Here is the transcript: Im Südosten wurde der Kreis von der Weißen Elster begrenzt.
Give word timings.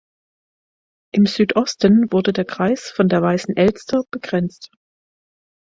Im 1.13 1.27
Südosten 1.27 2.11
wurde 2.11 2.33
der 2.33 2.45
Kreis 2.45 2.89
von 2.89 3.07
der 3.07 3.21
Weißen 3.21 3.55
Elster 3.55 4.01
begrenzt. 4.09 4.71